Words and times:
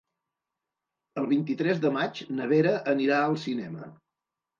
El 1.21 1.27
vint-i-tres 1.33 1.81
de 1.83 1.91
maig 1.97 2.21
na 2.39 2.47
Vera 2.53 2.71
anirà 2.95 3.21
al 3.27 3.37
cinema. 3.43 3.91